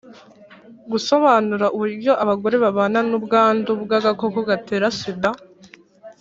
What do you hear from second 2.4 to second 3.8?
babana n ubwandu